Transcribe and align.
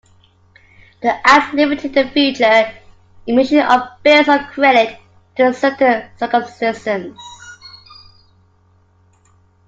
The 1.03 1.15
Act 1.27 1.53
limited 1.53 1.93
the 1.93 2.09
future 2.09 2.73
emission 3.27 3.59
of 3.59 3.87
bills 4.01 4.27
of 4.27 4.47
credit 4.47 4.97
to 5.35 5.53
certain 5.53 6.09
circumstances. 6.17 7.15